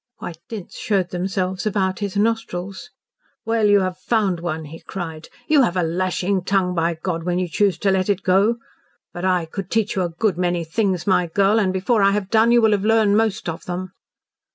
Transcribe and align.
White 0.17 0.39
dints 0.49 0.79
showed 0.79 1.11
themselves 1.11 1.67
about 1.67 1.99
his 1.99 2.17
nostrils. 2.17 2.89
"Well, 3.45 3.67
you 3.67 3.81
have 3.81 3.99
found 3.99 4.39
one," 4.39 4.65
he 4.65 4.79
cried. 4.81 5.27
"You 5.47 5.61
have 5.61 5.77
a 5.77 5.83
lashing 5.83 6.43
tongue, 6.43 6.73
by 6.73 6.95
God, 6.95 7.21
when 7.21 7.37
you 7.37 7.47
choose 7.47 7.77
to 7.77 7.91
let 7.91 8.09
it 8.09 8.23
go. 8.23 8.55
But 9.13 9.25
I 9.25 9.45
could 9.45 9.69
teach 9.69 9.95
you 9.95 10.01
a 10.01 10.09
good 10.09 10.39
many 10.39 10.63
things, 10.63 11.05
my 11.05 11.27
girl. 11.27 11.59
And 11.59 11.71
before 11.71 12.01
I 12.01 12.13
have 12.13 12.31
done 12.31 12.51
you 12.51 12.63
will 12.63 12.71
have 12.71 12.83
learned 12.83 13.15
most 13.15 13.47
of 13.47 13.65
them." 13.65 13.91